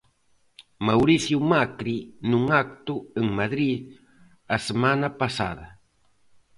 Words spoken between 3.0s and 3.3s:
en